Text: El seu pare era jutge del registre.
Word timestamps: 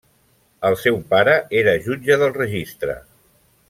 El 0.69 0.77
seu 0.85 0.97
pare 1.13 1.37
era 1.61 1.77
jutge 1.87 2.21
del 2.25 2.37
registre. 2.43 3.01